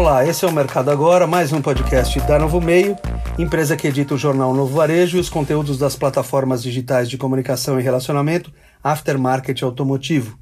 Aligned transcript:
Olá, 0.00 0.26
esse 0.26 0.46
é 0.46 0.48
o 0.48 0.52
Mercado 0.52 0.90
Agora, 0.90 1.26
mais 1.26 1.52
um 1.52 1.60
podcast 1.60 2.18
da 2.20 2.38
Novo 2.38 2.58
Meio, 2.58 2.96
empresa 3.38 3.76
que 3.76 3.86
edita 3.86 4.14
o 4.14 4.18
jornal 4.18 4.54
Novo 4.54 4.74
Varejo 4.74 5.18
e 5.18 5.20
os 5.20 5.28
conteúdos 5.28 5.76
das 5.76 5.94
plataformas 5.94 6.62
digitais 6.62 7.06
de 7.06 7.18
comunicação 7.18 7.78
e 7.78 7.82
relacionamento 7.82 8.50
Aftermarket 8.82 9.62
Automotivo. 9.62 10.38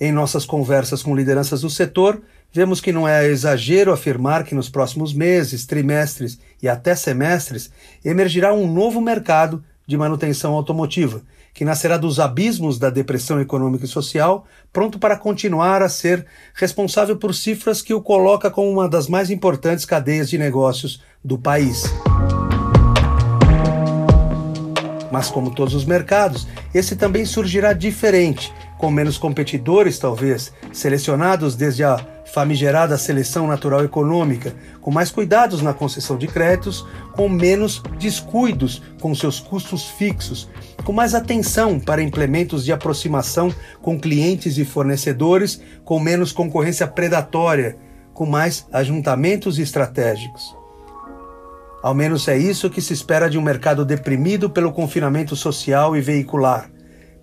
Em 0.00 0.10
nossas 0.10 0.46
conversas 0.46 1.02
com 1.02 1.14
lideranças 1.14 1.60
do 1.60 1.68
setor, 1.68 2.22
vemos 2.50 2.80
que 2.80 2.90
não 2.90 3.06
é 3.06 3.26
exagero 3.26 3.92
afirmar 3.92 4.44
que 4.44 4.54
nos 4.54 4.70
próximos 4.70 5.12
meses, 5.12 5.66
trimestres 5.66 6.38
e 6.62 6.66
até 6.66 6.94
semestres 6.94 7.70
emergirá 8.02 8.54
um 8.54 8.66
novo 8.66 8.98
mercado 8.98 9.62
de 9.86 9.98
manutenção 9.98 10.54
automotiva, 10.54 11.20
que 11.56 11.64
nascerá 11.64 11.96
dos 11.96 12.20
abismos 12.20 12.78
da 12.78 12.90
depressão 12.90 13.40
econômica 13.40 13.86
e 13.86 13.88
social, 13.88 14.44
pronto 14.70 14.98
para 14.98 15.16
continuar 15.16 15.80
a 15.80 15.88
ser 15.88 16.26
responsável 16.52 17.16
por 17.16 17.34
cifras 17.34 17.80
que 17.80 17.94
o 17.94 18.02
coloca 18.02 18.50
como 18.50 18.70
uma 18.70 18.86
das 18.86 19.08
mais 19.08 19.30
importantes 19.30 19.86
cadeias 19.86 20.28
de 20.28 20.36
negócios 20.36 21.02
do 21.24 21.38
país. 21.38 21.84
Mas, 25.10 25.30
como 25.30 25.50
todos 25.50 25.72
os 25.72 25.86
mercados, 25.86 26.46
esse 26.74 26.94
também 26.94 27.24
surgirá 27.24 27.72
diferente, 27.72 28.52
com 28.78 28.90
menos 28.90 29.18
competidores, 29.18 29.98
talvez, 29.98 30.52
selecionados 30.72 31.56
desde 31.56 31.84
a 31.84 31.96
famigerada 32.26 32.98
seleção 32.98 33.46
natural 33.46 33.84
econômica, 33.84 34.54
com 34.80 34.90
mais 34.90 35.10
cuidados 35.10 35.62
na 35.62 35.72
concessão 35.72 36.18
de 36.18 36.26
créditos, 36.26 36.86
com 37.12 37.28
menos 37.28 37.82
descuidos 37.98 38.82
com 39.00 39.14
seus 39.14 39.40
custos 39.40 39.86
fixos, 39.86 40.48
com 40.84 40.92
mais 40.92 41.14
atenção 41.14 41.80
para 41.80 42.02
implementos 42.02 42.64
de 42.64 42.72
aproximação 42.72 43.52
com 43.80 43.98
clientes 43.98 44.58
e 44.58 44.64
fornecedores, 44.64 45.60
com 45.84 45.98
menos 45.98 46.32
concorrência 46.32 46.86
predatória, 46.86 47.78
com 48.12 48.26
mais 48.26 48.66
ajuntamentos 48.72 49.58
estratégicos. 49.58 50.54
Ao 51.82 51.94
menos 51.94 52.26
é 52.26 52.36
isso 52.36 52.68
que 52.68 52.82
se 52.82 52.92
espera 52.92 53.30
de 53.30 53.38
um 53.38 53.42
mercado 53.42 53.84
deprimido 53.84 54.50
pelo 54.50 54.72
confinamento 54.72 55.36
social 55.36 55.96
e 55.96 56.00
veicular, 56.00 56.68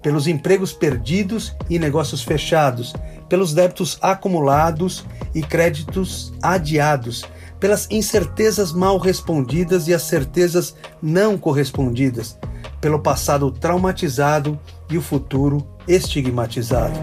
pelos 0.03 0.27
empregos 0.27 0.73
perdidos 0.73 1.55
e 1.69 1.79
negócios 1.79 2.21
fechados, 2.21 2.93
pelos 3.29 3.53
débitos 3.53 3.97
acumulados 4.01 5.05
e 5.33 5.41
créditos 5.41 6.33
adiados, 6.41 7.23
pelas 7.59 7.87
incertezas 7.89 8.73
mal 8.73 8.97
respondidas 8.97 9.87
e 9.87 9.93
as 9.93 10.03
certezas 10.03 10.75
não 11.01 11.37
correspondidas, 11.37 12.37
pelo 12.81 12.99
passado 12.99 13.49
traumatizado 13.49 14.59
e 14.89 14.97
o 14.97 15.01
futuro 15.01 15.65
estigmatizado. 15.87 16.99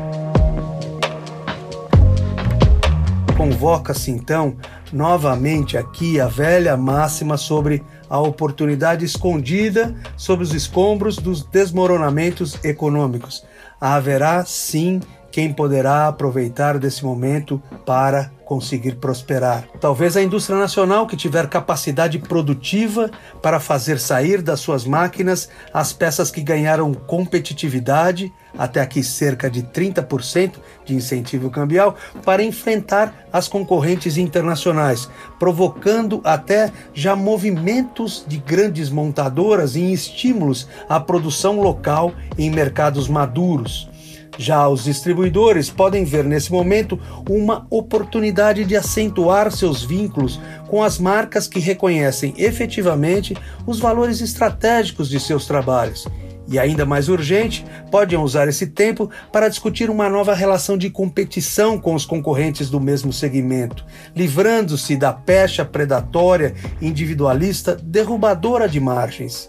Convoca-se 3.34 4.10
então 4.10 4.58
novamente 4.92 5.76
aqui 5.76 6.20
a 6.20 6.26
velha 6.26 6.76
máxima 6.76 7.36
sobre 7.36 7.82
a 8.08 8.18
oportunidade 8.18 9.04
escondida 9.04 9.94
sob 10.16 10.42
os 10.42 10.52
escombros 10.52 11.16
dos 11.16 11.44
desmoronamentos 11.44 12.58
econômicos. 12.64 13.44
Haverá 13.80 14.44
sim 14.44 15.00
quem 15.30 15.52
poderá 15.52 16.08
aproveitar 16.08 16.78
desse 16.78 17.04
momento 17.04 17.62
para 17.86 18.30
conseguir 18.50 18.96
prosperar. 18.96 19.68
Talvez 19.80 20.16
a 20.16 20.22
indústria 20.24 20.58
nacional 20.58 21.06
que 21.06 21.16
tiver 21.16 21.46
capacidade 21.48 22.18
produtiva 22.18 23.08
para 23.40 23.60
fazer 23.60 24.00
sair 24.00 24.42
das 24.42 24.58
suas 24.58 24.84
máquinas 24.84 25.48
as 25.72 25.92
peças 25.92 26.32
que 26.32 26.42
ganharam 26.42 26.92
competitividade, 26.92 28.32
até 28.58 28.80
aqui 28.80 29.04
cerca 29.04 29.48
de 29.48 29.62
30% 29.62 30.54
de 30.84 30.96
incentivo 30.96 31.48
cambial, 31.48 31.94
para 32.24 32.42
enfrentar 32.42 33.14
as 33.32 33.46
concorrentes 33.46 34.16
internacionais, 34.16 35.08
provocando 35.38 36.20
até 36.24 36.72
já 36.92 37.14
movimentos 37.14 38.24
de 38.26 38.38
grandes 38.38 38.90
montadoras 38.90 39.76
em 39.76 39.92
estímulos 39.92 40.66
à 40.88 40.98
produção 40.98 41.60
local 41.60 42.12
em 42.36 42.50
mercados 42.50 43.06
maduros. 43.06 43.88
Já 44.38 44.68
os 44.68 44.84
distribuidores 44.84 45.68
podem 45.68 46.04
ver 46.04 46.24
nesse 46.24 46.50
momento 46.50 46.98
uma 47.28 47.66
oportunidade 47.68 48.64
de 48.64 48.76
acentuar 48.76 49.50
seus 49.50 49.82
vínculos 49.82 50.40
com 50.68 50.82
as 50.82 50.98
marcas 50.98 51.46
que 51.46 51.58
reconhecem 51.58 52.34
efetivamente 52.38 53.36
os 53.66 53.78
valores 53.78 54.20
estratégicos 54.20 55.08
de 55.08 55.20
seus 55.20 55.46
trabalhos. 55.46 56.06
E 56.50 56.58
ainda 56.58 56.84
mais 56.84 57.08
urgente, 57.08 57.64
podem 57.92 58.18
usar 58.18 58.48
esse 58.48 58.66
tempo 58.66 59.08
para 59.30 59.48
discutir 59.48 59.88
uma 59.88 60.08
nova 60.08 60.34
relação 60.34 60.76
de 60.76 60.90
competição 60.90 61.78
com 61.78 61.94
os 61.94 62.04
concorrentes 62.04 62.68
do 62.68 62.80
mesmo 62.80 63.12
segmento, 63.12 63.84
livrando-se 64.16 64.96
da 64.96 65.12
pecha 65.12 65.64
predatória 65.64 66.54
individualista 66.82 67.76
derrubadora 67.76 68.68
de 68.68 68.80
margens. 68.80 69.48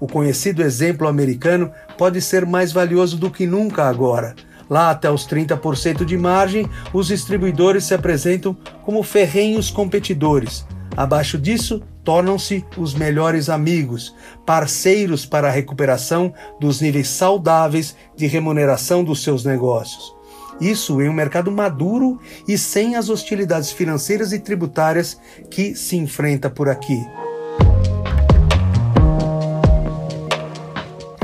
O 0.00 0.06
conhecido 0.06 0.62
exemplo 0.62 1.08
americano 1.08 1.70
pode 1.96 2.20
ser 2.20 2.44
mais 2.44 2.72
valioso 2.72 3.16
do 3.16 3.30
que 3.30 3.46
nunca 3.46 3.84
agora. 3.84 4.34
Lá 4.68 4.90
até 4.90 5.10
os 5.10 5.26
30% 5.26 6.04
de 6.04 6.16
margem, 6.16 6.68
os 6.92 7.08
distribuidores 7.08 7.84
se 7.84 7.94
apresentam 7.94 8.56
como 8.82 9.02
ferrenhos 9.02 9.70
competidores. 9.70 10.66
Abaixo 10.96 11.38
disso, 11.38 11.82
tornam-se 12.02 12.64
os 12.76 12.94
melhores 12.94 13.48
amigos, 13.48 14.14
parceiros 14.46 15.26
para 15.26 15.48
a 15.48 15.50
recuperação 15.50 16.32
dos 16.60 16.80
níveis 16.80 17.08
saudáveis 17.08 17.96
de 18.16 18.26
remuneração 18.26 19.02
dos 19.02 19.22
seus 19.22 19.44
negócios. 19.44 20.14
Isso 20.60 21.02
em 21.02 21.08
um 21.08 21.12
mercado 21.12 21.50
maduro 21.50 22.20
e 22.46 22.56
sem 22.56 22.94
as 22.94 23.08
hostilidades 23.08 23.72
financeiras 23.72 24.32
e 24.32 24.38
tributárias 24.38 25.18
que 25.50 25.74
se 25.74 25.96
enfrenta 25.96 26.48
por 26.48 26.68
aqui. 26.68 27.04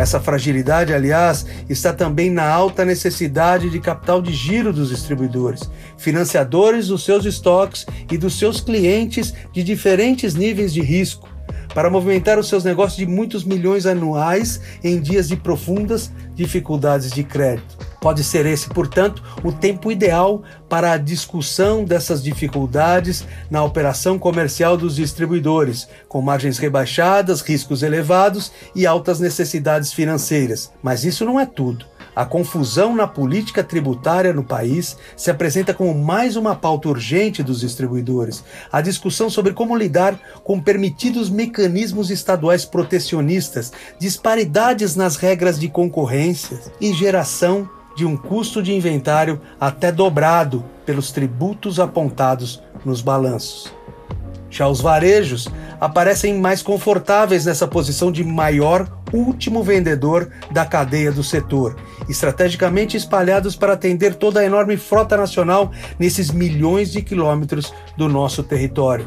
Essa 0.00 0.19
fragilidade, 0.19 0.94
aliás, 0.94 1.44
está 1.69 1.93
também 1.93 2.31
na 2.31 2.49
alta 2.49 2.87
necessidade 2.87 3.69
de 3.69 3.78
capital 3.78 4.22
de 4.22 4.33
giro 4.33 4.72
dos 4.72 4.88
distribuidores, 4.88 5.71
financiadores 5.99 6.88
dos 6.88 7.05
seus 7.05 7.27
estoques 7.27 7.84
e 8.11 8.16
dos 8.16 8.38
seus 8.38 8.62
clientes 8.62 9.34
de 9.53 9.62
diferentes 9.62 10.34
níveis 10.34 10.72
de 10.72 10.81
risco, 10.81 11.28
para 11.75 11.91
movimentar 11.91 12.38
os 12.38 12.49
seus 12.49 12.65
negócios 12.65 12.97
de 12.97 13.05
muitos 13.05 13.44
milhões 13.44 13.84
anuais 13.84 14.62
em 14.83 14.99
dias 14.99 15.28
de 15.28 15.37
profundas 15.37 16.11
dificuldades 16.34 17.11
de 17.11 17.22
crédito. 17.22 17.89
Pode 18.00 18.25
ser 18.25 18.47
esse, 18.47 18.69
portanto, 18.71 19.22
o 19.44 19.53
tempo 19.53 19.93
ideal 19.93 20.43
para 20.69 20.93
a 20.93 20.97
discussão 20.97 21.84
dessas 21.84 22.22
dificuldades 22.22 23.27
na 23.50 23.62
operação 23.62 24.19
comercial 24.19 24.77
dos 24.77 24.97
distribuidores, 24.97 25.87
com 26.09 26.22
margens 26.22 26.56
rebaixadas, 26.56 27.43
riscos 27.43 27.83
elevados 27.83 28.53
e 28.75 28.87
altas 28.87 29.21
necessidades 29.21 29.93
financeiras. 29.93 30.72
Mas 30.83 31.05
isso 31.05 31.27
não 31.27 31.38
é 31.38 31.44
tudo. 31.44 31.84
A 32.16 32.25
confusão 32.25 32.97
na 32.97 33.06
política 33.06 33.62
tributária 33.62 34.32
no 34.32 34.43
país 34.43 34.97
se 35.17 35.31
apresenta 35.31 35.72
como 35.72 35.94
mais 35.94 36.37
uma 36.37 36.56
pauta 36.56 36.88
urgente 36.88 37.43
dos 37.43 37.61
distribuidores. 37.61 38.43
A 38.72 38.81
discussão 38.81 39.31
sobre 39.31 39.53
como 39.53 39.77
lidar 39.77 40.19
com 40.43 40.61
permitidos 40.61 41.31
mecanismos 41.31 42.11
estaduais 42.11 42.65
protecionistas, 42.65 43.72
disparidades 43.99 44.97
nas 44.97 45.17
regras 45.17 45.59
de 45.59 45.69
concorrência 45.69 46.59
e 46.81 46.93
geração 46.93 47.69
de 48.00 48.06
um 48.06 48.16
custo 48.16 48.62
de 48.62 48.72
inventário 48.72 49.38
até 49.61 49.93
dobrado 49.93 50.65
pelos 50.87 51.12
tributos 51.12 51.78
apontados 51.78 52.62
nos 52.83 53.03
balanços. 53.03 53.71
Já 54.49 54.66
os 54.66 54.81
varejos 54.81 55.50
aparecem 55.78 56.41
mais 56.41 56.62
confortáveis 56.62 57.44
nessa 57.44 57.69
posição 57.69 58.11
de 58.11 58.25
maior 58.25 58.88
último 59.12 59.62
vendedor 59.62 60.31
da 60.50 60.65
cadeia 60.65 61.12
do 61.12 61.23
setor, 61.23 61.76
estrategicamente 62.08 62.97
espalhados 62.97 63.55
para 63.55 63.75
atender 63.75 64.14
toda 64.14 64.41
a 64.41 64.46
enorme 64.46 64.79
frota 64.79 65.14
nacional 65.14 65.70
nesses 65.99 66.31
milhões 66.31 66.91
de 66.91 67.03
quilômetros 67.03 67.70
do 67.99 68.08
nosso 68.08 68.43
território 68.43 69.06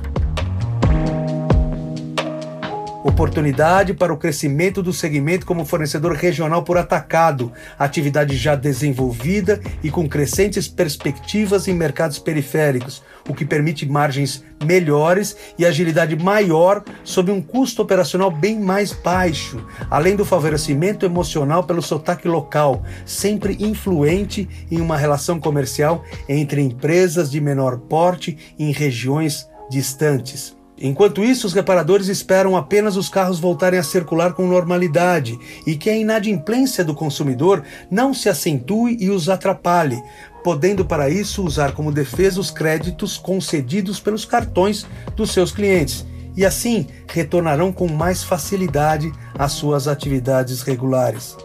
oportunidade 3.03 3.93
para 3.93 4.13
o 4.13 4.17
crescimento 4.17 4.81
do 4.81 4.93
segmento 4.93 5.45
como 5.45 5.65
fornecedor 5.65 6.13
regional 6.13 6.63
por 6.63 6.77
atacado, 6.77 7.51
atividade 7.77 8.35
já 8.37 8.55
desenvolvida 8.55 9.61
e 9.83 9.91
com 9.91 10.07
crescentes 10.07 10.67
perspectivas 10.67 11.67
em 11.67 11.73
mercados 11.73 12.17
periféricos, 12.17 13.03
o 13.27 13.33
que 13.33 13.45
permite 13.45 13.85
margens 13.85 14.43
melhores 14.63 15.35
e 15.57 15.65
agilidade 15.65 16.15
maior 16.15 16.83
sob 17.03 17.31
um 17.31 17.41
custo 17.41 17.81
operacional 17.81 18.31
bem 18.31 18.59
mais 18.59 18.93
baixo, 18.93 19.65
além 19.89 20.15
do 20.15 20.25
favorecimento 20.25 21.05
emocional 21.05 21.63
pelo 21.63 21.81
sotaque 21.81 22.27
local, 22.27 22.83
sempre 23.05 23.57
influente 23.59 24.47
em 24.71 24.79
uma 24.79 24.97
relação 24.97 25.39
comercial 25.39 26.03
entre 26.29 26.61
empresas 26.61 27.29
de 27.29 27.41
menor 27.41 27.77
porte 27.77 28.37
em 28.57 28.71
regiões 28.71 29.47
distantes. 29.69 30.62
Enquanto 30.77 31.23
isso, 31.23 31.47
os 31.47 31.53
reparadores 31.53 32.07
esperam 32.07 32.57
apenas 32.57 32.97
os 32.97 33.07
carros 33.07 33.39
voltarem 33.39 33.79
a 33.79 33.83
circular 33.83 34.33
com 34.33 34.47
normalidade 34.47 35.39
e 35.65 35.75
que 35.75 35.89
a 35.89 35.95
inadimplência 35.95 36.83
do 36.83 36.95
consumidor 36.95 37.63
não 37.89 38.13
se 38.13 38.27
acentue 38.27 38.97
e 38.99 39.09
os 39.09 39.29
atrapalhe, 39.29 40.03
podendo 40.43 40.83
para 40.83 41.09
isso 41.09 41.43
usar 41.43 41.73
como 41.73 41.91
defesa 41.91 42.39
os 42.39 42.51
créditos 42.51 43.17
concedidos 43.17 43.99
pelos 43.99 44.25
cartões 44.25 44.85
dos 45.15 45.31
seus 45.31 45.51
clientes 45.51 46.05
e 46.35 46.45
assim 46.45 46.87
retornarão 47.07 47.71
com 47.71 47.87
mais 47.87 48.23
facilidade 48.23 49.11
às 49.37 49.51
suas 49.53 49.87
atividades 49.87 50.63
regulares. 50.63 51.37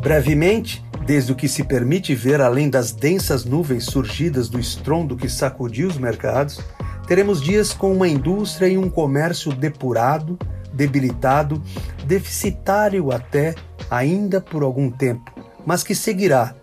Brevemente, 0.00 0.82
desde 1.10 1.32
o 1.32 1.34
que 1.34 1.48
se 1.48 1.64
permite 1.64 2.14
ver 2.14 2.40
além 2.40 2.70
das 2.70 2.92
densas 2.92 3.44
nuvens 3.44 3.86
surgidas 3.86 4.48
do 4.48 4.60
estrondo 4.60 5.16
que 5.16 5.28
sacudiu 5.28 5.88
os 5.88 5.98
mercados, 5.98 6.60
teremos 7.08 7.42
dias 7.42 7.72
com 7.72 7.92
uma 7.92 8.06
indústria 8.06 8.68
e 8.68 8.78
um 8.78 8.88
comércio 8.88 9.52
depurado, 9.52 10.38
debilitado, 10.72 11.60
deficitário 12.06 13.10
até 13.10 13.56
ainda 13.90 14.40
por 14.40 14.62
algum 14.62 14.88
tempo, 14.88 15.34
mas 15.66 15.82
que 15.82 15.96
seguirá 15.96 16.54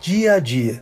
dia 0.00 0.36
a 0.36 0.38
dia 0.38 0.80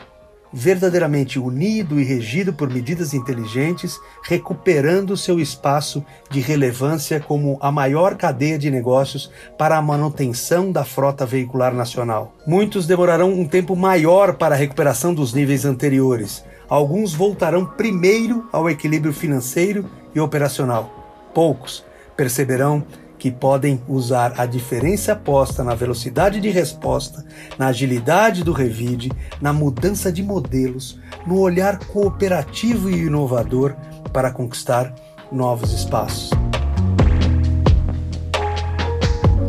verdadeiramente 0.52 1.38
unido 1.38 1.98
e 1.98 2.04
regido 2.04 2.52
por 2.52 2.68
medidas 2.68 3.14
inteligentes, 3.14 3.98
recuperando 4.22 5.16
seu 5.16 5.40
espaço 5.40 6.04
de 6.30 6.40
relevância 6.40 7.20
como 7.20 7.58
a 7.60 7.72
maior 7.72 8.16
cadeia 8.16 8.58
de 8.58 8.70
negócios 8.70 9.30
para 9.56 9.76
a 9.76 9.82
manutenção 9.82 10.70
da 10.70 10.84
frota 10.84 11.24
veicular 11.24 11.72
nacional. 11.72 12.34
Muitos 12.46 12.86
demorarão 12.86 13.32
um 13.32 13.46
tempo 13.46 13.74
maior 13.74 14.34
para 14.34 14.54
a 14.54 14.58
recuperação 14.58 15.14
dos 15.14 15.32
níveis 15.32 15.64
anteriores. 15.64 16.44
Alguns 16.68 17.14
voltarão 17.14 17.64
primeiro 17.64 18.48
ao 18.52 18.68
equilíbrio 18.68 19.12
financeiro 19.12 19.88
e 20.14 20.20
operacional. 20.20 21.30
Poucos 21.34 21.84
perceberão 22.16 22.84
que 23.22 23.30
podem 23.30 23.80
usar 23.86 24.34
a 24.36 24.44
diferença 24.44 25.14
posta 25.14 25.62
na 25.62 25.76
velocidade 25.76 26.40
de 26.40 26.50
resposta, 26.50 27.24
na 27.56 27.68
agilidade 27.68 28.42
do 28.42 28.52
revide, 28.52 29.12
na 29.40 29.52
mudança 29.52 30.10
de 30.10 30.24
modelos, 30.24 30.98
no 31.24 31.38
olhar 31.38 31.78
cooperativo 31.86 32.90
e 32.90 33.04
inovador 33.04 33.76
para 34.12 34.32
conquistar 34.32 34.92
novos 35.30 35.72
espaços. 35.72 36.30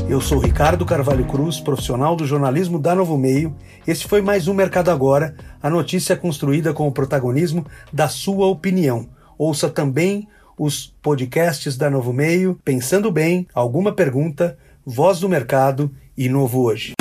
Eu 0.08 0.22
sou 0.22 0.38
Ricardo 0.38 0.86
Carvalho 0.86 1.26
Cruz, 1.26 1.60
profissional 1.60 2.16
do 2.16 2.28
jornalismo 2.28 2.78
da 2.78 2.94
Novo 2.94 3.18
Meio. 3.18 3.56
Este 3.88 4.08
foi 4.08 4.22
mais 4.22 4.48
um 4.48 4.54
Mercado 4.54 4.92
Agora, 4.92 5.36
a 5.64 5.68
notícia 5.68 6.16
construída 6.16 6.76
com 6.76 6.88
o 6.88 6.92
protagonismo 6.92 7.66
da 7.92 8.08
sua 8.08 8.46
opinião. 8.46 9.10
Ouça 9.36 9.68
também 9.68 10.28
os 10.58 10.94
podcasts 11.02 11.78
da 11.78 11.90
Novo 11.90 12.14
Meio, 12.14 12.60
Pensando 12.64 13.12
Bem, 13.12 13.48
Alguma 13.54 13.92
Pergunta, 13.92 14.58
Voz 14.86 15.20
do 15.20 15.30
Mercado 15.30 15.92
e 16.18 16.30
Novo 16.30 16.62
Hoje. 16.62 16.94